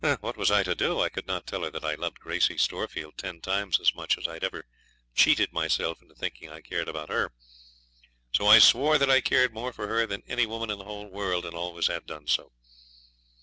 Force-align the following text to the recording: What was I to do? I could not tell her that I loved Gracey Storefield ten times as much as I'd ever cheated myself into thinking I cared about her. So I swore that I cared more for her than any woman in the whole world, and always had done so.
What 0.19 0.35
was 0.35 0.49
I 0.49 0.63
to 0.63 0.73
do? 0.73 0.99
I 0.99 1.09
could 1.09 1.27
not 1.27 1.45
tell 1.45 1.61
her 1.61 1.69
that 1.69 1.85
I 1.85 1.93
loved 1.93 2.19
Gracey 2.19 2.57
Storefield 2.57 3.17
ten 3.17 3.39
times 3.39 3.79
as 3.79 3.93
much 3.93 4.17
as 4.17 4.27
I'd 4.27 4.43
ever 4.43 4.65
cheated 5.13 5.53
myself 5.53 6.01
into 6.01 6.15
thinking 6.15 6.49
I 6.49 6.61
cared 6.61 6.87
about 6.87 7.09
her. 7.09 7.31
So 8.31 8.47
I 8.47 8.57
swore 8.57 8.97
that 8.97 9.11
I 9.11 9.21
cared 9.21 9.53
more 9.53 9.71
for 9.71 9.85
her 9.87 10.07
than 10.07 10.23
any 10.27 10.47
woman 10.47 10.71
in 10.71 10.79
the 10.79 10.85
whole 10.85 11.07
world, 11.11 11.45
and 11.45 11.53
always 11.53 11.85
had 11.85 12.07
done 12.07 12.25
so. 12.25 12.51